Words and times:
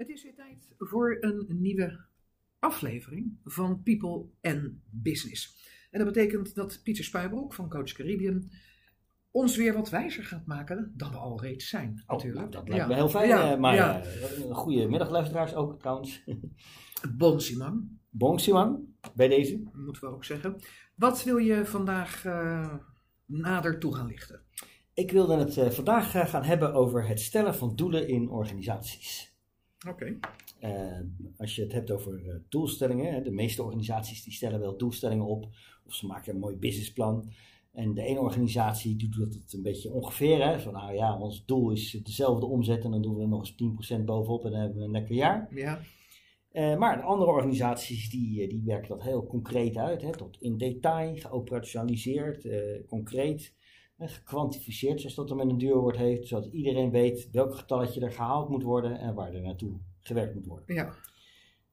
Het 0.00 0.08
is 0.08 0.22
weer 0.22 0.34
tijd 0.34 0.68
voor 0.78 1.16
een 1.20 1.46
nieuwe 1.48 2.00
aflevering 2.58 3.38
van 3.44 3.82
People 3.82 4.24
and 4.40 4.70
Business. 4.90 5.56
En 5.90 6.04
dat 6.04 6.12
betekent 6.12 6.54
dat 6.54 6.80
Pieter 6.82 7.04
Spuibroek 7.04 7.54
van 7.54 7.68
Coach 7.68 7.92
Caribbean 7.92 8.50
ons 9.30 9.56
weer 9.56 9.74
wat 9.74 9.90
wijzer 9.90 10.24
gaat 10.24 10.46
maken 10.46 10.92
dan 10.96 11.10
we 11.10 11.16
al 11.16 11.40
reeds 11.40 11.68
zijn. 11.68 12.02
Oh, 12.06 12.08
natuurlijk. 12.08 12.40
nou, 12.40 12.50
dat 12.50 12.68
lijkt 12.68 12.82
Ja. 12.82 12.88
me 12.88 12.94
heel 12.94 13.08
fijn. 13.08 13.28
Ja, 13.28 13.52
eh, 13.52 13.58
maar 13.58 13.74
ja. 13.74 14.02
eh, 14.02 14.38
een 14.38 14.54
goede 14.54 14.88
middag 14.88 15.10
luisteraars 15.10 15.54
ook 15.54 15.78
trouwens. 15.78 16.22
Bon 17.16 17.40
Simon, 17.40 18.00
Bon 18.10 18.38
Simon, 18.38 18.94
bij 19.14 19.28
deze. 19.28 19.62
moeten 19.72 20.02
we 20.02 20.08
ook 20.14 20.24
zeggen. 20.24 20.56
Wat 20.94 21.24
wil 21.24 21.36
je 21.36 21.66
vandaag 21.66 22.24
eh, 22.24 22.74
nader 23.26 23.78
toe 23.78 23.94
gaan 23.94 24.06
lichten? 24.06 24.42
Ik 24.94 25.10
wilde 25.10 25.36
het 25.36 25.74
vandaag 25.74 26.30
gaan 26.30 26.44
hebben 26.44 26.74
over 26.74 27.08
het 27.08 27.20
stellen 27.20 27.54
van 27.54 27.76
doelen 27.76 28.08
in 28.08 28.28
organisaties. 28.28 29.29
Oké. 29.88 30.18
Eh, 30.58 31.00
als 31.36 31.56
je 31.56 31.62
het 31.62 31.72
hebt 31.72 31.90
over 31.90 32.28
eh, 32.28 32.34
doelstellingen, 32.48 33.12
hè, 33.12 33.22
de 33.22 33.30
meeste 33.30 33.62
organisaties 33.62 34.24
die 34.24 34.32
stellen 34.32 34.60
wel 34.60 34.76
doelstellingen 34.76 35.26
op 35.26 35.48
of 35.86 35.94
ze 35.94 36.06
maken 36.06 36.34
een 36.34 36.40
mooi 36.40 36.56
businessplan. 36.56 37.32
En 37.72 37.94
de 37.94 38.02
ene 38.02 38.20
organisatie 38.20 38.96
doet 38.96 39.34
het 39.34 39.52
een 39.52 39.62
beetje 39.62 39.90
ongeveer. 39.90 40.46
Hè, 40.46 40.60
van 40.60 40.72
nou 40.72 40.94
ja, 40.94 41.18
ons 41.18 41.44
doel 41.46 41.70
is 41.70 41.90
dezelfde 42.02 42.46
omzet 42.46 42.84
en 42.84 42.90
dan 42.90 43.02
doen 43.02 43.14
we 43.16 43.22
er 43.22 43.28
nog 43.28 43.40
eens 43.40 43.54
10% 43.98 44.04
bovenop 44.04 44.44
en 44.44 44.50
dan 44.50 44.60
hebben 44.60 44.78
we 44.78 44.84
een 44.84 44.90
lekker 44.90 45.14
jaar. 45.14 45.48
Ja. 45.54 45.80
Eh, 46.50 46.76
maar 46.76 46.96
de 46.96 47.02
andere 47.02 47.30
organisaties 47.30 48.10
die, 48.10 48.42
eh, 48.42 48.48
die 48.48 48.62
werken 48.64 48.88
dat 48.88 49.02
heel 49.02 49.26
concreet 49.26 49.76
uit, 49.76 50.02
hè, 50.02 50.10
tot 50.10 50.36
in 50.40 50.58
detail, 50.58 51.16
geoperationaliseerd, 51.16 52.44
eh, 52.44 52.86
concreet, 52.88 53.54
gekwantificeerd, 54.08 55.00
zoals 55.00 55.14
dat 55.14 55.30
er 55.30 55.36
met 55.36 55.48
een 55.48 55.58
duurwoord 55.58 55.96
heeft, 55.96 56.28
zodat 56.28 56.52
iedereen 56.52 56.90
weet 56.90 57.28
welk 57.32 57.54
getalletje 57.54 58.00
er 58.00 58.12
gehaald 58.12 58.48
moet 58.48 58.62
worden 58.62 58.98
en 58.98 59.14
waar 59.14 59.34
er 59.34 59.40
naartoe 59.40 59.78
gewerkt 60.00 60.34
moet 60.34 60.46
worden. 60.46 60.74
ja. 60.74 60.94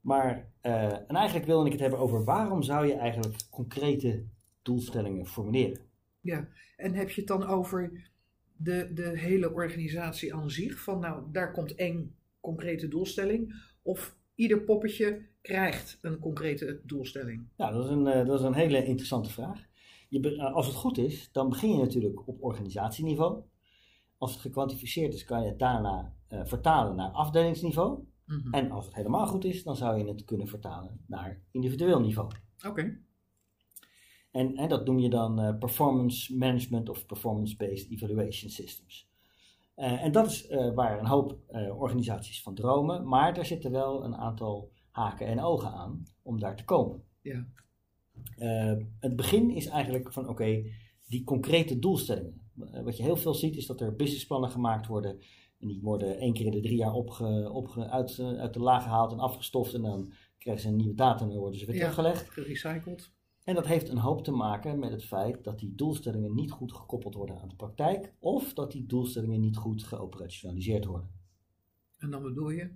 Maar, 0.01 0.51
eh, 0.61 0.93
en 0.93 1.15
eigenlijk 1.15 1.45
wilde 1.45 1.65
ik 1.65 1.71
het 1.71 1.81
hebben 1.81 1.99
over 1.99 2.23
waarom 2.23 2.61
zou 2.61 2.87
je 2.87 2.93
eigenlijk 2.93 3.35
concrete 3.49 4.23
doelstellingen 4.61 5.25
formuleren? 5.25 5.81
Ja, 6.21 6.47
en 6.75 6.93
heb 6.93 7.09
je 7.09 7.19
het 7.19 7.29
dan 7.29 7.45
over 7.45 8.09
de, 8.55 8.91
de 8.93 9.17
hele 9.17 9.53
organisatie 9.53 10.33
aan 10.33 10.51
zich? 10.51 10.83
Van 10.83 10.99
nou, 10.99 11.23
daar 11.31 11.51
komt 11.51 11.75
één 11.75 12.15
concrete 12.39 12.87
doelstelling. 12.87 13.53
Of 13.81 14.15
ieder 14.35 14.61
poppetje 14.61 15.25
krijgt 15.41 15.97
een 16.01 16.19
concrete 16.19 16.81
doelstelling? 16.83 17.47
Nou, 17.57 17.73
dat 17.73 17.85
is 17.85 17.91
een, 17.91 18.07
eh, 18.07 18.25
dat 18.25 18.39
is 18.39 18.45
een 18.45 18.53
hele 18.53 18.85
interessante 18.85 19.29
vraag. 19.29 19.65
Je, 20.09 20.35
eh, 20.35 20.53
als 20.53 20.65
het 20.67 20.75
goed 20.75 20.97
is, 20.97 21.31
dan 21.31 21.49
begin 21.49 21.71
je 21.71 21.77
natuurlijk 21.77 22.27
op 22.27 22.43
organisatieniveau. 22.43 23.43
Als 24.17 24.31
het 24.31 24.41
gekwantificeerd 24.41 25.13
is, 25.13 25.25
kan 25.25 25.41
je 25.41 25.47
het 25.47 25.59
daarna 25.59 26.13
eh, 26.27 26.41
vertalen 26.43 26.95
naar 26.95 27.11
afdelingsniveau. 27.11 28.03
Mhm. 28.25 28.53
En 28.53 28.71
als 28.71 28.85
het 28.85 28.95
helemaal 28.95 29.27
goed 29.27 29.45
is, 29.45 29.63
dan 29.63 29.75
zou 29.75 29.97
je 29.97 30.05
het 30.05 30.25
kunnen 30.25 30.47
vertalen 30.47 31.03
naar 31.07 31.41
individueel 31.51 31.99
niveau. 31.99 32.31
Oké, 32.67 32.99
En, 34.31 34.55
en 34.55 34.69
dat 34.69 34.85
noem 34.85 34.99
je 34.99 35.09
dan 35.09 35.39
eh, 35.39 35.57
performance 35.57 36.37
management 36.37 36.89
of 36.89 37.05
performance-based 37.05 37.91
evaluation 37.91 38.49
systems. 38.51 39.05
En 39.75 40.11
dat 40.11 40.27
is 40.27 40.47
waar 40.75 40.99
een 40.99 41.05
hoop 41.07 41.37
organisaties 41.77 42.41
van 42.41 42.55
dromen, 42.55 43.07
maar 43.07 43.33
daar 43.33 43.45
zitten 43.45 43.71
wel 43.71 44.03
een 44.03 44.15
aantal 44.15 44.71
haken 44.91 45.27
en 45.27 45.41
ogen 45.41 45.71
aan 45.71 46.03
om 46.21 46.39
daar 46.39 46.55
te 46.55 46.65
komen. 46.65 47.03
ja. 47.21 47.45
Eh, 48.37 48.73
het 48.99 49.15
begin 49.15 49.51
is 49.51 49.65
eigenlijk 49.67 50.13
van 50.13 50.29
oké, 50.29 50.63
die 51.07 51.23
concrete 51.23 51.79
doelstellingen. 51.79 52.41
Eh, 52.71 52.83
wat 52.83 52.97
je 52.97 53.03
heel 53.03 53.17
veel 53.17 53.33
ziet 53.33 53.55
is 53.55 53.65
dat 53.65 53.81
er 53.81 53.95
businessplannen 53.95 54.49
gemaakt 54.49 54.87
worden. 54.87 55.19
En 55.59 55.67
die 55.67 55.81
worden 55.81 56.17
één 56.19 56.33
keer 56.33 56.45
in 56.45 56.51
de 56.51 56.61
drie 56.61 56.77
jaar 56.77 56.93
opge, 56.93 57.49
opge, 57.53 57.89
uit, 57.89 58.17
eh, 58.19 58.27
uit 58.27 58.53
de 58.53 58.59
laag 58.59 58.83
gehaald 58.83 59.11
en 59.11 59.19
afgestoft. 59.19 59.73
En 59.73 59.81
dan 59.81 60.11
krijgen 60.37 60.63
ze 60.63 60.69
een 60.69 60.75
nieuwe 60.75 60.93
datum 60.95 61.31
en 61.31 61.37
worden 61.37 61.59
ze 61.59 61.65
weer 61.65 61.75
Ja. 61.75 61.81
teruggelegd. 61.81 62.29
Gerecycled. 62.29 63.11
En 63.43 63.55
dat 63.55 63.65
heeft 63.67 63.89
een 63.89 63.97
hoop 63.97 64.23
te 64.23 64.31
maken 64.31 64.79
met 64.79 64.91
het 64.91 65.05
feit 65.05 65.43
dat 65.43 65.59
die 65.59 65.75
doelstellingen 65.75 66.35
niet 66.35 66.51
goed 66.51 66.73
gekoppeld 66.73 67.13
worden 67.15 67.39
aan 67.41 67.47
de 67.49 67.55
praktijk. 67.55 68.13
Of 68.19 68.53
dat 68.53 68.71
die 68.71 68.85
doelstellingen 68.85 69.39
niet 69.39 69.57
goed 69.57 69.83
geoperationaliseerd 69.83 70.85
worden. 70.85 71.09
En 71.97 72.09
dan 72.09 72.21
bedoel 72.23 72.49
je? 72.49 72.69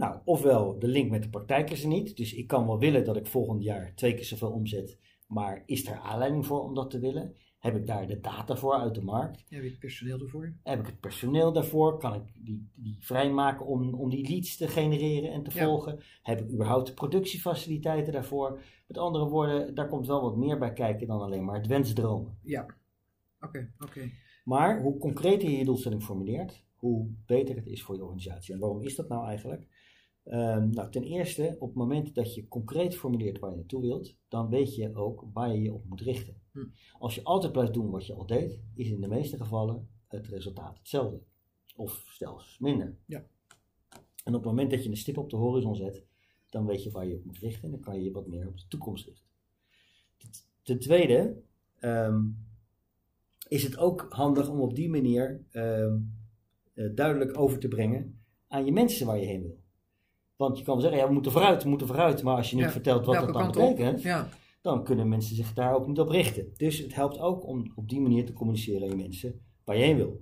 Nou, 0.00 0.18
ofwel 0.24 0.78
de 0.78 0.86
link 0.88 1.10
met 1.10 1.22
de 1.22 1.28
praktijk 1.28 1.70
is 1.70 1.82
er 1.82 1.88
niet. 1.88 2.16
Dus 2.16 2.34
ik 2.34 2.46
kan 2.46 2.66
wel 2.66 2.78
willen 2.78 3.04
dat 3.04 3.16
ik 3.16 3.26
volgend 3.26 3.62
jaar 3.62 3.92
twee 3.94 4.14
keer 4.14 4.24
zoveel 4.24 4.50
omzet. 4.50 4.98
Maar 5.26 5.62
is 5.66 5.86
er 5.86 5.98
aanleiding 5.98 6.46
voor 6.46 6.62
om 6.62 6.74
dat 6.74 6.90
te 6.90 6.98
willen? 6.98 7.34
Heb 7.58 7.76
ik 7.76 7.86
daar 7.86 8.06
de 8.06 8.20
data 8.20 8.56
voor 8.56 8.74
uit 8.74 8.94
de 8.94 9.02
markt? 9.02 9.44
Heb 9.48 9.62
je 9.62 9.68
het 9.68 9.78
personeel 9.78 10.20
ervoor? 10.20 10.54
Heb 10.62 10.80
ik 10.80 10.86
het 10.86 11.00
personeel 11.00 11.52
daarvoor? 11.52 11.98
Kan 11.98 12.14
ik 12.14 12.22
die, 12.34 12.68
die 12.74 12.96
vrijmaken 13.00 13.66
om, 13.66 13.94
om 13.94 14.10
die 14.10 14.28
leads 14.28 14.56
te 14.56 14.68
genereren 14.68 15.32
en 15.32 15.42
te 15.42 15.50
Ja. 15.54 15.64
volgen? 15.64 16.00
Heb 16.22 16.40
ik 16.40 16.52
überhaupt 16.52 16.86
de 16.86 16.94
productiefaciliteiten 16.94 18.12
daarvoor? 18.12 18.60
Met 18.86 18.98
andere 18.98 19.28
woorden, 19.28 19.74
daar 19.74 19.88
komt 19.88 20.06
wel 20.06 20.22
wat 20.22 20.36
meer 20.36 20.58
bij 20.58 20.72
kijken 20.72 21.06
dan 21.06 21.20
alleen 21.20 21.44
maar 21.44 21.56
het 21.56 21.66
wensdromen. 21.66 22.38
Ja. 22.42 22.66
Oké, 23.40 23.72
oké. 23.78 24.10
Maar 24.44 24.82
hoe 24.82 24.98
concreter 24.98 25.50
je 25.50 25.56
je 25.58 25.64
doelstelling 25.64 26.02
formuleert, 26.02 26.64
hoe 26.76 27.08
beter 27.26 27.56
het 27.56 27.66
is 27.66 27.82
voor 27.82 27.94
je 27.96 28.02
organisatie. 28.02 28.54
En 28.54 28.60
waarom 28.60 28.82
is 28.82 28.96
dat 28.96 29.08
nou 29.08 29.26
eigenlijk? 29.26 29.66
Ehm, 30.30 30.70
nou, 30.70 30.90
ten 30.90 31.02
eerste, 31.02 31.56
op 31.58 31.68
het 31.68 31.76
moment 31.76 32.14
dat 32.14 32.34
je 32.34 32.48
concreet 32.48 32.96
formuleert 32.96 33.38
waar 33.38 33.50
je 33.50 33.56
naartoe 33.56 33.80
wilt, 33.80 34.16
dan 34.28 34.48
weet 34.48 34.74
je 34.74 34.94
ook 34.94 35.24
waar 35.32 35.52
je 35.54 35.62
je 35.62 35.72
op 35.72 35.84
moet 35.84 36.00
richten. 36.00 36.34
Hm. 36.52 36.64
Als 36.98 37.14
je 37.14 37.24
altijd 37.24 37.52
blijft 37.52 37.74
doen 37.74 37.90
wat 37.90 38.06
je 38.06 38.14
al 38.14 38.26
deed, 38.26 38.60
is 38.74 38.90
in 38.90 39.00
de 39.00 39.08
meeste 39.08 39.36
gevallen 39.36 39.88
het 40.08 40.26
resultaat 40.26 40.78
hetzelfde. 40.78 41.20
Of 41.76 42.06
zelfs 42.10 42.58
minder. 42.58 42.96
Ja. 43.06 43.26
En 44.24 44.34
op 44.34 44.40
het 44.42 44.44
moment 44.44 44.70
dat 44.70 44.82
je 44.82 44.90
een 44.90 44.96
stip 44.96 45.18
op 45.18 45.30
de 45.30 45.36
horizon 45.36 45.76
zet, 45.76 46.04
dan 46.48 46.66
weet 46.66 46.82
je 46.82 46.90
waar 46.90 47.06
je 47.06 47.14
op 47.14 47.24
moet 47.24 47.38
richten 47.38 47.64
en 47.64 47.70
dan 47.70 47.80
kan 47.80 47.96
je 47.96 48.04
je 48.04 48.12
wat 48.12 48.26
meer 48.26 48.48
op 48.48 48.58
de 48.58 48.68
toekomst 48.68 49.06
richten. 49.06 49.26
Ten- 50.62 50.78
tweede, 50.78 51.42
ehm, 51.78 52.22
is 53.48 53.62
het 53.62 53.78
ook 53.78 54.06
handig 54.08 54.48
om 54.48 54.60
op 54.60 54.74
die 54.74 54.90
manier 54.90 55.44
ehm, 55.50 55.98
eh, 56.74 56.94
duidelijk 56.94 57.38
over 57.38 57.58
te 57.58 57.68
brengen 57.68 58.20
aan 58.48 58.64
je 58.64 58.72
mensen 58.72 59.06
waar 59.06 59.18
je 59.18 59.26
heen 59.26 59.42
wil. 59.42 59.58
Want 60.40 60.58
je 60.58 60.64
kan 60.64 60.74
wel 60.74 60.82
zeggen, 60.82 61.00
ja, 61.00 61.06
we 61.06 61.12
moeten 61.12 61.32
vooruit, 61.32 61.62
we 61.62 61.68
moeten 61.68 61.86
vooruit. 61.86 62.22
Maar 62.22 62.36
als 62.36 62.50
je 62.50 62.56
niet 62.56 62.64
Ja, 62.64 62.70
vertelt 62.70 63.06
wat 63.06 63.14
dat 63.14 63.32
dan 63.32 63.46
betekent, 63.46 64.02
Ja. 64.02 64.28
dan 64.60 64.84
kunnen 64.84 65.08
mensen 65.08 65.36
zich 65.36 65.54
daar 65.54 65.74
ook 65.74 65.86
niet 65.86 66.00
op 66.00 66.08
richten. 66.08 66.52
Dus 66.56 66.78
het 66.78 66.94
helpt 66.94 67.18
ook 67.18 67.46
om 67.46 67.72
op 67.74 67.88
die 67.88 68.00
manier 68.00 68.26
te 68.26 68.32
communiceren 68.32 68.82
aan 68.82 68.88
je 68.88 69.02
mensen 69.02 69.40
waar 69.64 69.76
je 69.76 69.82
heen 69.82 69.96
wil. 69.96 70.20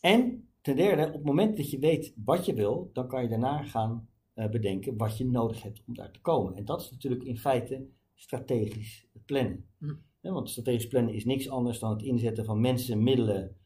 En 0.00 0.48
ten 0.60 0.76
derde, 0.76 1.06
op 1.06 1.12
het 1.12 1.24
moment 1.24 1.56
dat 1.56 1.70
je 1.70 1.78
weet 1.78 2.14
wat 2.24 2.46
je 2.46 2.54
wil, 2.54 2.90
dan 2.92 3.08
kan 3.08 3.22
je 3.22 3.28
daarna 3.28 3.62
gaan 3.62 4.08
eh, 4.34 4.48
bedenken 4.48 4.96
wat 4.96 5.18
je 5.18 5.26
nodig 5.26 5.62
hebt 5.62 5.82
om 5.86 5.94
daar 5.94 6.10
te 6.10 6.20
komen. 6.20 6.54
En 6.54 6.64
dat 6.64 6.80
is 6.80 6.90
natuurlijk 6.90 7.22
in 7.24 7.38
feite 7.38 7.86
strategisch 8.14 9.06
plannen. 9.24 9.66
Hm. 9.78 9.94
Ja, 10.20 10.32
want 10.32 10.50
strategisch 10.50 10.88
plannen 10.88 11.14
is 11.14 11.24
niks 11.24 11.48
anders 11.48 11.78
dan 11.78 11.90
het 11.90 12.02
inzetten 12.02 12.44
van 12.44 12.60
mensen, 12.60 13.02
middelen 13.02 13.56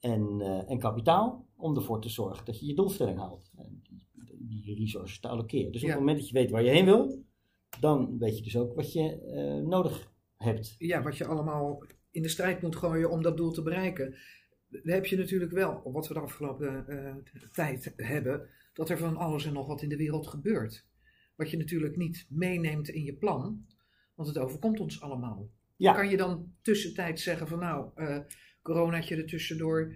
en, 0.00 0.40
eh, 0.40 0.70
en 0.70 0.78
kapitaal 0.78 1.46
om 1.56 1.76
ervoor 1.76 2.00
te 2.00 2.08
zorgen 2.08 2.44
dat 2.44 2.60
je 2.60 2.66
je 2.66 2.74
doelstelling 2.74 3.18
haalt. 3.18 3.50
En 3.56 3.82
die, 4.38 4.74
resources 4.74 5.20
te 5.20 5.28
allokeren. 5.28 5.72
Dus 5.72 5.82
op 5.82 5.88
het 5.88 5.98
moment 5.98 6.18
dat 6.18 6.28
je 6.28 6.34
weet 6.34 6.50
waar 6.50 6.62
je 6.62 6.70
heen 6.70 6.84
wil, 6.84 7.24
dan 7.80 8.18
weet 8.18 8.36
je 8.36 8.42
dus 8.42 8.56
ook 8.56 8.74
wat 8.74 8.92
je 8.92 9.20
eh, 9.20 9.68
nodig 9.68 10.12
hebt. 10.36 10.74
ja, 10.78 11.02
wat 11.02 11.16
je 11.16 11.26
allemaal 11.26 11.84
in 12.10 12.22
de 12.22 12.28
strijd 12.28 12.62
moet 12.62 12.76
gooien 12.76 13.10
om 13.10 13.22
dat 13.22 13.36
doel 13.36 13.52
te 13.52 13.62
bereiken. 13.62 14.16
Dan 14.68 14.94
heb 14.94 15.06
je 15.06 15.16
natuurlijk 15.16 15.52
wel, 15.52 15.80
wat 15.84 16.08
we 16.08 16.14
de 16.14 16.20
afgelopen 16.20 16.88
eh, 16.88 17.14
tijd 17.52 17.92
hebben, 17.96 18.48
dat 18.72 18.90
er 18.90 18.98
van 18.98 19.16
alles 19.16 19.44
en 19.44 19.52
nog 19.52 19.66
wat 19.66 19.82
in 19.82 19.88
de 19.88 19.96
wereld 19.96 20.26
gebeurt. 20.26 20.86
Wat 21.36 21.50
je 21.50 21.56
natuurlijk 21.56 21.96
niet 21.96 22.26
meeneemt 22.28 22.88
in 22.88 23.04
je 23.04 23.14
plan, 23.14 23.66
want 24.14 24.28
het 24.28 24.38
overkomt 24.38 24.80
ons 24.80 25.00
allemaal. 25.00 25.50
Ja. 25.76 25.94
Kan 25.94 26.08
je 26.08 26.16
dan 26.16 26.52
tussentijds 26.62 27.22
zeggen 27.22 27.48
van 27.48 27.58
nou, 27.58 27.90
eh 27.94 28.18
coronaatje 28.62 29.16
er 29.16 29.26
tussendoor, 29.26 29.94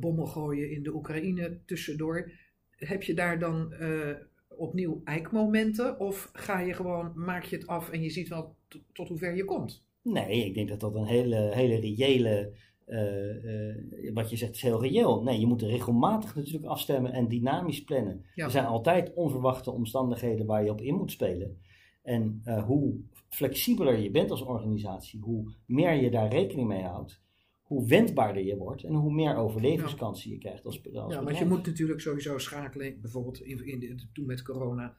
bommen 0.00 0.28
gooien 0.28 0.70
in 0.70 0.82
de 0.82 0.94
Oekraïne 0.94 1.60
tussendoor. 1.66 2.32
Heb 2.78 3.02
je 3.02 3.14
daar 3.14 3.38
dan 3.38 3.72
eh, 3.72 4.14
opnieuw 4.48 5.00
eikmomenten 5.04 6.00
of 6.00 6.30
ga 6.32 6.60
je 6.60 6.72
gewoon, 6.74 7.12
maak 7.14 7.44
je 7.44 7.56
het 7.56 7.66
af 7.66 7.90
en 7.90 8.02
je 8.02 8.10
ziet 8.10 8.28
wel 8.28 8.56
tot 8.92 9.08
hoe 9.08 9.18
ver 9.18 9.36
je 9.36 9.44
komt? 9.44 9.86
Nee, 10.02 10.44
ik 10.44 10.54
denk 10.54 10.68
dat 10.68 10.80
dat 10.80 10.94
een 10.94 11.04
hele, 11.06 11.50
hele 11.54 11.80
reële. 11.80 12.52
eh, 12.84 13.68
eh, 13.68 14.14
wat 14.14 14.30
je 14.30 14.36
zegt 14.36 14.54
is 14.54 14.62
heel 14.62 14.82
reëel. 14.82 15.22
Nee, 15.22 15.40
je 15.40 15.46
moet 15.46 15.62
regelmatig 15.62 16.34
natuurlijk 16.34 16.64
afstemmen 16.64 17.12
en 17.12 17.28
dynamisch 17.28 17.84
plannen. 17.84 18.24
Ja. 18.34 18.44
Er 18.44 18.50
zijn 18.50 18.66
altijd 18.66 19.14
onverwachte 19.14 19.70
omstandigheden 19.70 20.46
waar 20.46 20.64
je 20.64 20.70
op 20.70 20.80
in 20.80 20.94
moet 20.94 21.10
spelen. 21.10 21.58
En 22.02 22.42
hoe 22.66 23.00
flexibeler 23.28 23.98
je 23.98 24.10
bent 24.10 24.30
als 24.30 24.42
organisatie, 24.42 25.20
hoe 25.20 25.52
meer 25.66 25.92
je 25.92 26.10
daar 26.10 26.28
rekening 26.28 26.68
mee 26.68 26.82
houdt, 26.82 27.22
hoe 27.68 27.86
wendbaarder 27.88 28.44
je 28.44 28.56
wordt 28.56 28.82
en 28.84 28.94
hoe 28.94 29.12
meer 29.14 29.36
overlevingskansen 29.36 30.30
je 30.30 30.38
krijgt 30.38 30.64
als, 30.64 30.82
als 30.94 31.14
Ja, 31.14 31.22
want 31.22 31.38
je 31.38 31.44
moet 31.44 31.66
natuurlijk 31.66 32.00
sowieso 32.00 32.38
schakelen, 32.38 33.00
bijvoorbeeld 33.00 33.40
in, 33.40 33.66
in, 33.66 34.00
toen 34.12 34.26
met 34.26 34.42
corona. 34.42 34.96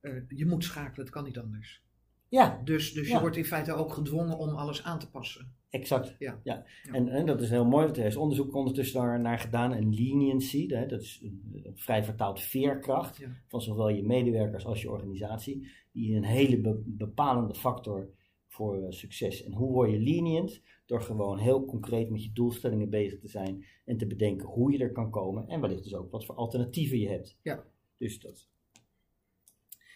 eh, 0.00 0.12
je 0.28 0.46
moet 0.46 0.64
schakelen, 0.64 1.00
het 1.06 1.14
kan 1.14 1.24
niet 1.24 1.38
anders. 1.38 1.82
Ja, 2.28 2.60
Dus, 2.64 2.92
dus 2.92 3.08
je 3.08 3.20
wordt 3.20 3.36
in 3.36 3.44
feite 3.44 3.72
ook 3.72 3.92
gedwongen 3.92 4.38
om 4.38 4.48
alles 4.48 4.82
aan 4.84 4.98
te 4.98 5.10
passen. 5.10 5.52
exact. 5.70 6.16
Ja. 6.18 6.40
Ja. 6.42 6.64
Ja. 6.84 6.92
En, 6.92 7.08
en 7.08 7.26
dat 7.26 7.40
is 7.40 7.50
heel 7.50 7.64
mooi, 7.64 7.84
want 7.84 7.96
er 7.96 8.04
is 8.06 8.16
onderzoek 8.16 8.54
ondertussen 8.54 9.00
daar 9.00 9.20
naar 9.20 9.38
gedaan. 9.38 9.72
En 9.72 9.94
leniency, 9.94 10.68
hè, 10.68 10.86
dat 10.86 11.00
is 11.00 11.20
een, 11.22 11.72
vrij 11.74 12.04
vertaald 12.04 12.40
veerkracht 12.40 13.16
Ja. 13.16 13.28
van 13.48 13.62
zowel 13.62 13.88
je 13.88 14.02
medewerkers 14.02 14.64
als 14.64 14.82
je 14.82 14.90
organisatie. 14.90 15.68
Die 15.92 16.16
een 16.16 16.24
hele 16.24 16.60
be- 16.60 16.82
bepalende 16.86 17.54
factor 17.54 18.08
voor 18.48 18.82
eh, 18.82 18.90
succes. 18.90 19.44
En 19.44 19.52
hoe 19.52 19.72
word 19.72 19.90
je 19.90 19.98
lenient? 20.00 20.62
Door 20.86 21.00
gewoon 21.00 21.38
heel 21.38 21.64
concreet 21.64 22.10
met 22.10 22.24
je 22.24 22.32
doelstellingen 22.32 22.90
bezig 22.90 23.18
te 23.20 23.28
zijn. 23.28 23.64
En 23.84 23.96
te 23.96 24.06
bedenken 24.06 24.48
hoe 24.48 24.72
je 24.72 24.78
er 24.78 24.92
kan 24.92 25.10
komen. 25.10 25.48
En 25.48 25.60
wellicht 25.60 25.82
dus 25.82 25.94
ook 25.94 26.10
wat 26.10 26.24
voor 26.24 26.34
alternatieven 26.34 26.98
je 26.98 27.08
hebt. 27.08 27.38
Ja. 27.42 27.64
Dus 27.96 28.20
dat. 28.20 28.48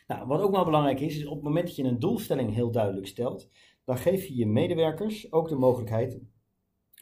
Nou, 0.07 0.27
wat 0.27 0.41
ook 0.41 0.51
wel 0.51 0.65
belangrijk 0.65 1.01
is, 1.01 1.17
is 1.17 1.27
op 1.27 1.35
het 1.35 1.43
moment 1.43 1.67
dat 1.67 1.77
je 1.77 1.83
een 1.83 1.99
doelstelling 1.99 2.55
heel 2.55 2.71
duidelijk 2.71 3.07
stelt, 3.07 3.49
dan 3.85 3.97
geef 3.99 4.25
je 4.25 4.37
je 4.37 4.47
medewerkers 4.47 5.33
ook 5.33 5.49
de 5.49 5.55
mogelijkheid 5.57 6.21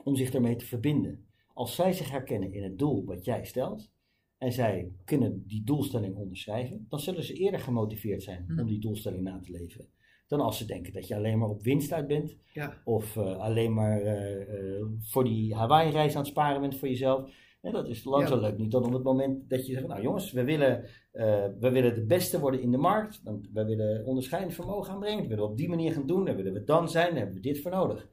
om 0.05 0.17
zich 0.17 0.31
ermee 0.35 0.57
te 0.57 0.65
verbinden. 0.65 1.27
Als 1.53 1.75
zij 1.75 1.93
zich 1.93 2.11
herkennen 2.11 2.53
in 2.53 2.63
het 2.63 2.79
doel 2.79 3.05
wat 3.05 3.25
jij 3.25 3.45
stelt 3.45 3.91
en 4.39 4.53
zij 4.53 4.93
kunnen 5.05 5.47
die 5.47 5.65
doelstelling 5.65 6.17
onderschrijven, 6.17 6.87
dan 6.89 7.01
zullen 7.01 7.25
ze 7.25 7.33
eerder 7.35 7.61
gemotiveerd 7.61 8.23
zijn 8.23 8.45
Mhm. 8.49 8.61
om 8.61 8.67
die 8.67 8.81
doelstelling 8.81 9.23
na 9.23 9.41
te 9.41 9.51
leven. 9.51 9.89
Dan 10.27 10.41
als 10.41 10.59
ze 10.59 10.65
denken 10.67 10.93
dat 10.93 11.09
je 11.09 11.15
alleen 11.17 11.39
maar 11.39 11.49
op 11.49 11.63
winst 11.63 11.93
uit 11.93 12.07
bent 12.07 12.37
Ja, 12.53 12.81
of 12.85 13.17
eh, 13.17 13.39
alleen 13.39 13.75
maar 13.75 14.01
eh, 14.03 14.41
eh, 14.77 14.85
voor 15.01 15.25
die 15.25 15.55
Hawaii-reis 15.55 16.13
aan 16.15 16.21
het 16.21 16.31
sparen 16.31 16.61
bent 16.61 16.77
voor 16.77 16.89
jezelf. 16.89 17.31
En 17.61 17.73
dat 17.73 17.89
is 17.89 18.05
lang 18.05 18.29
Ja. 18.29 18.35
leuk 18.37 18.59
niet 18.59 18.71
dan 18.71 18.85
op 18.85 18.93
het 18.93 19.03
moment 19.03 19.51
dat 19.51 19.67
je 19.67 19.73
zegt, 19.73 19.87
nou 19.87 20.03
jongens, 20.03 20.33
we 20.33 20.45
willen, 20.45 20.85
eh, 21.13 21.47
we 21.61 21.71
willen 21.71 21.95
de 21.95 22.05
beste 22.07 22.41
worden 22.41 22.61
in 22.61 22.71
de 22.71 22.77
markt. 22.77 23.21
Want 23.23 23.49
we 23.53 23.65
willen 23.65 24.05
onderscheidend 24.05 24.55
vermogen 24.55 24.93
aanbrengen. 24.93 25.19
Dat 25.19 25.27
willen 25.29 25.45
we 25.45 25.51
op 25.51 25.57
die 25.57 25.69
manier 25.69 25.93
gaan 25.93 26.07
doen. 26.07 26.25
Daar 26.25 26.37
willen 26.37 26.53
we 26.53 26.65
dan 26.65 26.89
zijn. 26.89 27.09
Daar 27.09 27.17
hebben 27.17 27.35
we 27.35 27.41
dit 27.41 27.61
voor 27.61 27.71
nodig. 27.71 28.09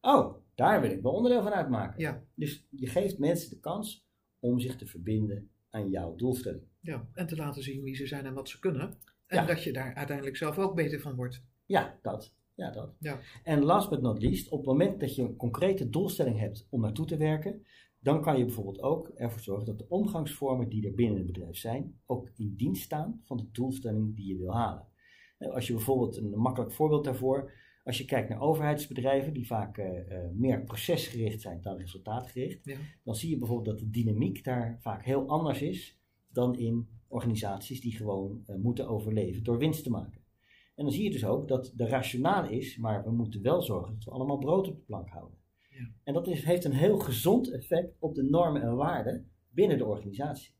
Oh, 0.00 0.34
daar 0.54 0.80
wil 0.80 0.90
ik 0.90 1.02
wel 1.02 1.12
onderdeel 1.12 1.42
van 1.42 1.52
uitmaken. 1.52 2.00
ja, 2.00 2.22
Dus 2.34 2.66
je 2.70 2.86
geeft 2.86 3.18
mensen 3.18 3.50
de 3.50 3.60
kans 3.60 4.06
om 4.38 4.60
zich 4.60 4.76
te 4.76 4.86
verbinden 4.86 5.50
aan 5.70 5.88
jouw 5.90 6.14
doelstelling. 6.14 6.62
ja. 6.80 7.08
En 7.14 7.26
te 7.26 7.36
laten 7.36 7.62
zien 7.62 7.82
wie 7.82 7.94
ze 7.94 8.06
zijn 8.06 8.26
en 8.26 8.34
wat 8.34 8.48
ze 8.48 8.58
kunnen. 8.58 8.94
En 9.26 9.36
Ja. 9.40 9.46
dat 9.46 9.62
je 9.62 9.72
daar 9.72 9.94
uiteindelijk 9.94 10.36
zelf 10.36 10.58
ook 10.58 10.74
beter 10.74 11.00
van 11.00 11.14
wordt. 11.14 11.42
Ja, 11.66 11.98
dat. 12.02 12.34
Ja, 12.54 12.70
dat. 12.70 12.96
Ja. 12.98 13.18
En 13.42 13.62
last 13.64 13.90
but 13.90 14.00
not 14.02 14.22
least, 14.22 14.48
op 14.50 14.58
het 14.58 14.66
moment 14.66 15.00
dat 15.00 15.14
je 15.14 15.22
een 15.22 15.36
concrete 15.36 15.88
doelstelling 15.90 16.38
hebt 16.38 16.66
om 16.70 16.80
naartoe 16.80 17.06
te 17.06 17.16
werken, 17.16 17.66
dan 18.00 18.22
kan 18.22 18.38
je 18.38 18.44
bijvoorbeeld 18.44 18.82
ook 18.82 19.08
ervoor 19.08 19.40
zorgen 19.40 19.66
dat 19.66 19.78
de 19.78 19.88
omgangsvormen 19.88 20.68
die 20.68 20.86
er 20.86 20.94
binnen 20.94 21.16
het 21.16 21.26
bedrijf 21.26 21.56
zijn, 21.56 22.00
ook 22.06 22.30
in 22.36 22.54
dienst 22.56 22.82
staan 22.82 23.20
van 23.24 23.36
de 23.36 23.48
doelstelling 23.52 24.16
die 24.16 24.26
je 24.26 24.36
wil 24.36 24.52
halen. 24.54 24.86
Nou, 25.38 25.52
Als 25.52 25.66
je 25.66 25.72
bijvoorbeeld 25.72 26.16
een 26.16 26.30
makkelijk 26.30 26.72
voorbeeld 26.72 27.04
daarvoor, 27.04 27.52
als 27.84 27.98
je 27.98 28.04
kijkt 28.04 28.28
naar 28.28 28.40
overheidsbedrijven 28.40 29.32
die 29.32 29.46
vaak 29.46 29.78
eh, 29.78 30.10
eh, 30.24 30.30
meer 30.32 30.62
procesgericht 30.64 31.40
zijn 31.40 31.60
dan 31.62 31.76
resultaatgericht, 31.76 32.60
Ja. 32.64 32.76
dan 33.04 33.14
zie 33.14 33.30
je 33.30 33.36
bijvoorbeeld 33.38 33.78
dat 33.78 33.78
de 33.78 33.90
dynamiek 33.90 34.44
daar 34.44 34.76
vaak 34.80 35.04
heel 35.04 35.26
anders 35.28 35.62
is 35.62 35.98
dan 36.28 36.58
in 36.58 36.88
organisaties 37.08 37.80
die 37.80 37.96
gewoon 37.96 38.42
eh, 38.46 38.56
moeten 38.56 38.88
overleven 38.88 39.44
door 39.44 39.58
winst 39.58 39.82
te 39.82 39.90
maken. 39.90 40.24
En 40.74 40.84
dan 40.84 40.92
zie 40.92 41.04
je 41.04 41.10
dus 41.10 41.24
ook 41.24 41.48
dat 41.48 41.72
de 41.76 41.88
rationale 41.88 42.50
is, 42.50 42.76
maar 42.76 43.04
we 43.04 43.10
moeten 43.10 43.42
wel 43.42 43.62
zorgen 43.62 43.94
dat 43.94 44.04
we 44.04 44.10
allemaal 44.10 44.38
brood 44.38 44.68
op 44.68 44.76
de 44.76 44.82
plank 44.82 45.08
houden. 45.08 45.38
Ja. 45.70 45.90
En 46.04 46.14
dat 46.14 46.26
is, 46.26 46.44
heeft 46.44 46.64
een 46.64 46.72
heel 46.72 46.98
gezond 46.98 47.50
effect 47.52 47.96
op 47.98 48.14
de 48.14 48.22
normen 48.22 48.62
en 48.62 48.76
waarden 48.76 49.30
binnen 49.50 49.78
de 49.78 49.84
organisatie. 49.84 50.54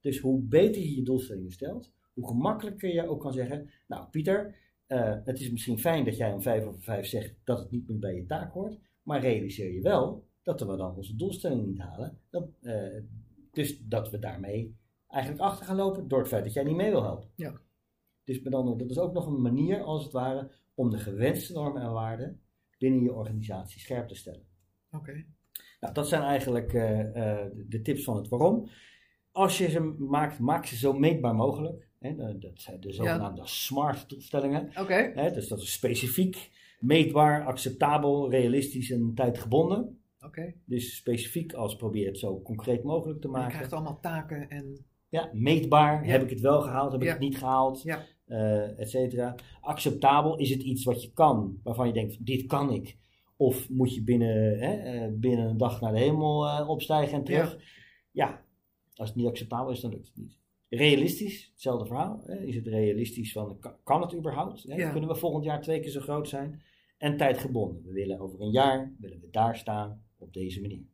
Dus 0.00 0.18
hoe 0.18 0.42
beter 0.42 0.82
je 0.82 0.94
je 0.94 1.02
doelstellingen 1.02 1.50
stelt, 1.50 1.92
hoe 2.12 2.26
gemakkelijker 2.26 2.94
je 2.94 3.08
ook 3.08 3.20
kan 3.20 3.32
zeggen, 3.32 3.70
nou 3.86 4.08
Pieter, 4.10 4.56
eh, 4.86 5.16
het 5.24 5.40
is 5.40 5.50
misschien 5.50 5.78
fijn 5.78 6.04
dat 6.04 6.16
jij 6.16 6.32
om 6.32 6.42
vijf 6.42 6.64
over 6.64 6.82
vijf 6.82 7.06
zegt 7.06 7.34
dat 7.44 7.58
het 7.58 7.70
niet 7.70 7.88
meer 7.88 7.98
bij 7.98 8.14
je 8.14 8.26
taak 8.26 8.52
hoort, 8.52 8.78
maar 9.02 9.20
realiseer 9.20 9.72
je 9.72 9.80
wel 9.80 10.24
dat 10.42 10.60
we 10.60 10.76
dan 10.76 10.96
onze 10.96 11.16
doelstelling 11.16 11.66
niet 11.66 11.78
halen. 11.78 12.18
Dat, 12.30 12.48
eh, 12.60 13.00
dus 13.52 13.78
dat 13.86 14.10
we 14.10 14.18
daarmee 14.18 14.76
eigenlijk 15.12 15.42
achter 15.44 15.66
gaan 15.66 15.76
lopen 15.76 16.08
door 16.08 16.18
het 16.18 16.28
feit 16.28 16.44
dat 16.44 16.52
jij 16.52 16.64
niet 16.64 16.76
mee 16.76 16.90
wil 16.90 17.02
helpen. 17.02 17.28
Ja. 17.34 17.60
Dus 18.24 18.40
met 18.40 18.54
andere 18.54 18.76
dat 18.76 18.90
is 18.90 18.98
ook 18.98 19.12
nog 19.12 19.26
een 19.26 19.42
manier, 19.42 19.82
als 19.82 20.02
het 20.04 20.12
ware, 20.12 20.50
om 20.74 20.90
de 20.90 20.98
gewenste 20.98 21.52
normen 21.52 21.82
en 21.82 21.92
waarden 21.92 22.40
binnen 22.78 23.02
je 23.02 23.12
organisatie 23.12 23.80
scherp 23.80 24.08
te 24.08 24.14
stellen. 24.14 24.46
Oké. 24.92 25.24
Nou, 25.80 25.94
dat 25.94 26.08
zijn 26.08 26.22
eigenlijk 26.22 26.72
eh, 26.72 27.00
eh, 27.40 27.50
de- 27.68 27.82
tips 27.82 28.04
van 28.04 28.16
het 28.16 28.28
waarom. 28.28 28.68
Als 29.32 29.58
je 29.58 29.70
ze 29.70 29.80
maakt, 29.98 30.38
maak 30.38 30.66
ze 30.66 30.76
zo 30.76 30.92
meetbaar 30.92 31.34
mogelijk. 31.34 31.88
Hè, 31.98 32.38
dat 32.38 32.60
zijn 32.60 32.80
de 32.80 32.92
zogenaamde 32.92 33.46
smart 33.46 34.08
doelstellingen. 34.08 34.70
Oké. 34.80 35.30
Dus 35.34 35.48
dat 35.48 35.60
is 35.60 35.72
specifiek, 35.72 36.50
meetbaar, 36.80 37.44
acceptabel, 37.46 38.30
realistisch 38.30 38.90
en 38.90 39.12
tijdgebonden. 39.14 40.02
Oké. 40.20 40.54
Dus 40.64 40.96
specifiek 40.96 41.52
als 41.52 41.76
probeer 41.76 42.06
het 42.06 42.18
zo 42.18 42.42
concreet 42.42 42.82
mogelijk 42.82 43.20
te 43.20 43.26
Je 43.26 43.32
maken. 43.32 43.50
krijgt 43.52 43.72
allemaal 43.72 44.00
taken 44.00 44.48
en... 44.48 44.86
Ja, 45.12 45.30
meetbaar. 45.32 46.04
Heb 46.04 46.22
ik 46.22 46.30
het 46.30 46.40
wel 46.40 46.60
gehaald? 46.60 46.92
Heb 46.92 47.02
ik 47.02 47.08
het 47.08 47.18
niet 47.18 47.38
gehaald? 47.38 47.82
Ja. 47.82 48.04
eh, 48.26 48.78
et 48.78 48.90
cetera. 48.90 49.34
Acceptabel. 49.60 50.36
Is 50.36 50.50
het 50.50 50.62
iets 50.62 50.84
wat 50.84 51.02
je 51.02 51.12
kan, 51.12 51.60
waarvan 51.62 51.86
je 51.86 51.92
denkt, 51.92 52.26
dit 52.26 52.46
kan 52.46 52.72
ik? 52.72 52.96
Of 53.36 53.68
moet 53.70 53.94
je 53.94 54.02
binnen, 54.04 54.58
hè, 54.58 54.72
eh, 54.74 55.08
binnen 55.12 55.46
een 55.48 55.56
dag 55.56 55.80
naar 55.80 55.92
de 55.92 55.98
hemel 55.98 56.46
eh, 56.46 56.68
opstijgen 56.68 57.18
en 57.18 57.24
terug? 57.24 57.58
Ja. 58.10 58.44
als 58.94 59.08
het 59.08 59.18
niet 59.18 59.26
acceptabel 59.26 59.72
is, 59.72 59.80
dan 59.80 59.90
lukt 59.90 60.06
het 60.06 60.16
niet. 60.16 60.38
Realistisch, 60.68 61.48
hetzelfde 61.52 61.86
verhaal. 61.86 62.22
Hè? 62.26 62.38
Is 62.44 62.54
het 62.54 62.66
realistisch 62.66 63.32
van, 63.32 63.58
kan, 63.58 63.74
kan 63.84 64.00
het 64.02 64.14
überhaupt? 64.14 64.62
Hè? 64.62 64.74
Ja. 64.74 64.90
Kunnen 64.90 65.08
we 65.08 65.14
volgend 65.16 65.44
jaar 65.44 65.62
twee 65.62 65.80
keer 65.80 65.90
zo 65.90 66.00
groot 66.00 66.28
zijn? 66.28 66.62
En 66.98 67.16
tijdgebonden. 67.16 67.82
We 67.84 67.92
willen 67.92 68.20
over 68.20 68.40
een 68.40 68.50
jaar, 68.50 68.94
willen 68.98 69.20
we 69.20 69.28
daar 69.30 69.56
staan 69.56 70.02
op 70.18 70.32
deze 70.32 70.60
manier. 70.60 70.84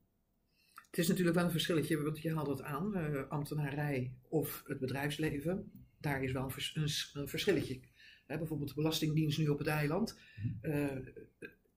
Het 0.99 1.06
is 1.06 1.12
natuurlijk 1.12 1.37
wel 1.39 1.47
een 1.47 1.59
verschilletje, 1.59 2.03
want 2.03 2.19
je 2.19 2.35
haalt 2.35 2.47
het 2.49 2.62
aan, 2.62 2.95
eh, 2.95 3.29
ambtenarij 3.29 4.12
of 4.29 4.62
het 4.67 4.79
bedrijfsleven. 4.81 5.71
Daar 6.00 6.23
is 6.23 6.33
wel 6.33 6.43
een, 6.45 6.50
vers- 6.50 7.11
een, 7.15 7.29
verschilletje. 7.29 7.81
Hè, 8.27 8.39
bijvoorbeeld 8.39 8.69
de 8.69 8.75
Belastingdienst 8.75 9.39
nu 9.39 9.49
op 9.49 9.59
het 9.59 9.67
eiland. 9.67 10.19
eh, 10.61 10.87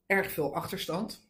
erg 0.06 0.32
veel 0.32 0.56
achterstand. 0.56 1.30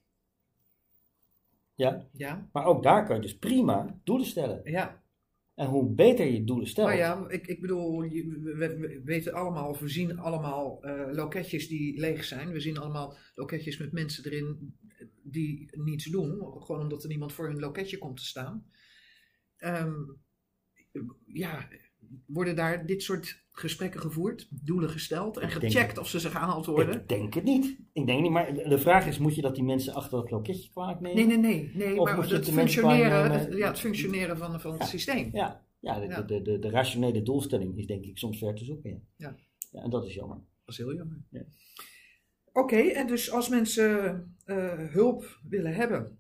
Ja? 1.76 2.08
Ja, 2.12 2.50
Maar 2.52 2.66
ook 2.66 2.84
daar 2.84 3.06
kan 3.06 3.16
je 3.16 3.22
dus 3.22 3.38
prima 3.38 4.00
doelen 4.04 4.28
stellen. 4.28 4.62
ja. 4.72 5.04
En 5.56 5.68
hoe 5.68 5.94
beter 5.94 6.26
je 6.26 6.44
doelen 6.44 6.68
stelt, 6.68 6.88
Maar 6.88 6.98
ja, 6.98 7.26
ik, 7.30 7.48
ik 7.48 7.62
bedoel, 7.62 8.00
we, 8.02 8.54
we- 8.58 8.78
we 8.78 9.02
weten 9.04 9.34
allemaal, 9.34 9.70
of 9.70 9.80
we 9.80 9.88
zien 9.88 10.20
allemaal 10.20 10.84
eh, 10.84 11.14
loketjes 11.14 11.68
die 11.68 12.00
leeg 12.00 12.24
zijn. 12.24 12.52
We 12.52 12.60
zien 12.60 12.78
allemaal 12.78 13.18
loketjes 13.36 13.78
met 13.78 13.92
mensen 13.92 14.26
erin 14.26 14.78
die 15.32 15.70
niets 15.72 16.06
doen. 16.06 16.62
Gewoon 16.62 16.82
omdat 16.82 17.04
er 17.04 17.10
niemand 17.10 17.34
voor 17.34 17.48
hun 17.48 17.60
loketje 17.60 17.98
komt 17.98 18.18
te 18.18 18.26
staan. 18.26 18.66
Ehm, 19.58 19.94
ja, 21.26 21.68
worden 22.26 22.56
daar 22.56 22.86
dit 22.86 23.04
soort 23.04 23.46
gesprekken 23.52 24.02
gevoerd? 24.02 24.48
Doelen 24.50 24.90
gesteld 24.90 25.38
en 25.38 25.50
gecheckt 25.50 25.98
of 25.98 26.08
ze 26.08 26.20
ze 26.20 26.30
gehaald 26.30 26.66
worden? 26.66 27.00
Ik 27.00 27.10
denk 27.10 27.34
het 27.34 27.44
niet. 27.44 27.78
Ik 27.94 28.06
denk 28.06 28.22
niet, 28.22 28.32
maar 28.32 28.54
de 28.54 28.80
vraag 28.80 29.08
is, 29.08 29.18
moet 29.18 29.36
je 29.36 29.42
dat 29.42 29.56
die 29.56 29.64
mensen 29.64 29.94
achter 29.94 30.18
dat 30.18 30.32
loketje 30.32 30.70
kwalijk 30.70 31.00
nemen? 31.00 31.28
Nee, 31.28 31.38
nee, 31.38 31.54
nee. 31.54 31.72
nee 31.74 32.00
Of 32.00 32.06
maar 32.06 32.16
moet 32.16 32.30
je 32.30 32.36
het 32.36 32.50
functioneren, 32.50 33.32
het, 33.32 33.54
ja, 33.54 33.68
het 33.68 33.80
functioneren 33.80 34.38
van, 34.38 34.62
van 34.62 34.74
het 34.74 34.88
systeem. 34.88 35.30
Ja, 35.34 35.66
ja, 35.80 36.00
de, 36.00 36.08
Ja. 36.08 36.22
De, 36.22 36.60
de, 36.60 36.70
rationele 36.70 37.22
doelstelling 37.22 37.78
is 37.78 37.86
denk 37.86 38.06
ik 38.06 38.18
soms 38.18 38.38
ver 38.38 38.56
te 38.56 38.66
zoeken. 38.66 38.90
Ja. 38.90 39.00
Ja. 39.18 39.36
Ja, 39.72 39.82
en 39.82 39.90
dat 39.90 40.06
is 40.06 40.14
jammer. 40.14 40.38
Dat 40.38 40.74
is 40.74 40.78
heel 40.78 40.96
jammer. 40.96 41.24
Ja. 41.30 41.46
Oké, 42.54 42.76
en 42.78 43.08
dus 43.08 43.32
als 43.32 43.50
mensen 43.50 44.24
eh, 44.46 44.80
hulp 44.90 45.40
willen 45.50 45.74
hebben 45.74 46.20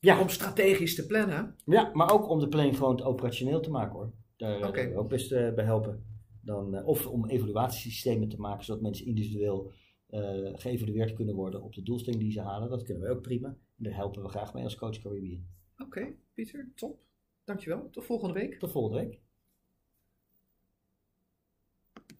Ja. 0.00 0.20
om 0.20 0.28
strategisch 0.28 0.94
te 0.94 1.06
plannen, 1.06 1.56
Ja, 1.64 1.90
maar 1.92 2.12
ook 2.12 2.28
om 2.28 2.38
de 2.40 2.48
planning 2.48 2.76
gewoon 2.76 3.02
operationeel 3.02 3.60
te 3.60 3.70
maken 3.70 3.92
hoor. 3.94 4.12
Daar 4.36 4.56
Oké. 4.68 4.70
willen 4.72 4.92
we 4.92 4.98
ook 4.98 5.08
best 5.08 5.32
eh, 5.32 5.54
bij 5.54 5.64
helpen. 5.64 6.04
Dan, 6.42 6.74
eh, 6.74 6.86
of 6.86 7.06
om 7.06 7.26
evaluatiesystemen 7.28 8.28
te 8.28 8.40
maken, 8.40 8.64
zodat 8.64 8.82
mensen 8.82 9.06
individueel 9.06 9.72
eh, 10.06 10.20
geëvalueerd 10.54 11.12
kunnen 11.12 11.34
worden 11.34 11.62
op 11.62 11.74
de 11.74 11.82
doelstelling 11.82 12.22
die 12.22 12.32
ze 12.32 12.40
halen. 12.40 12.68
Dat 12.70 12.82
kunnen 12.82 13.02
we 13.02 13.08
ook 13.10 13.22
prima. 13.22 13.48
En 13.48 13.84
daar 13.84 13.94
helpen 13.94 14.22
we 14.22 14.28
graag 14.28 14.54
mee 14.54 14.64
als 14.64 14.74
Coach 14.76 14.98
Caribbean. 15.02 15.46
oké, 15.78 16.14
Pieter, 16.34 16.72
top. 16.74 16.98
Dankjewel. 17.44 17.88
Tot 17.90 18.04
volgende 18.04 18.34
week. 18.34 18.58
Tot 18.58 18.70
volgende 18.70 19.02
week. 19.02 19.20